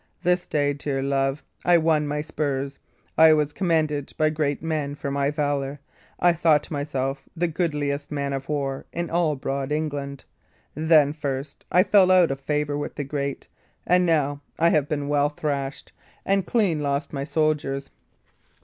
This 0.23 0.47
day, 0.47 0.73
dear 0.73 1.03
love, 1.03 1.43
I 1.63 1.77
won 1.77 2.07
my 2.07 2.21
spurs; 2.21 2.79
I 3.19 3.33
was 3.33 3.53
commended 3.53 4.11
by 4.17 4.31
great 4.31 4.63
men 4.63 4.95
for 4.95 5.11
my 5.11 5.29
valour; 5.29 5.79
I 6.19 6.33
thought 6.33 6.71
myself 6.71 7.29
the 7.35 7.47
goodliest 7.47 8.11
man 8.11 8.33
of 8.33 8.49
war 8.49 8.87
in 8.91 9.11
all 9.11 9.35
broad 9.35 9.71
England. 9.71 10.23
Then, 10.73 11.13
first, 11.13 11.65
I 11.71 11.83
fell 11.83 12.09
out 12.09 12.31
of 12.31 12.39
my 12.39 12.45
favour 12.45 12.79
with 12.79 12.95
the 12.95 13.03
great; 13.03 13.47
and 13.85 14.03
now 14.03 14.41
have 14.57 14.75
I 14.85 14.87
been 14.87 15.07
well 15.07 15.29
thrashed, 15.29 15.93
and 16.25 16.47
clean 16.47 16.79
lost 16.79 17.13
my 17.13 17.23
soldiers. 17.23 17.91